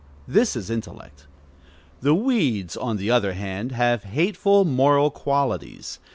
This 0.27 0.55
is 0.55 0.71
intellect. 0.71 1.27
The 2.01 2.15
weeds, 2.15 2.75
on 2.75 2.97
the 2.97 3.11
other 3.11 3.33
hand, 3.33 3.71
have 3.73 4.01
hateful 4.03 4.65
moral 4.65 5.11
qualities. 5.11 5.99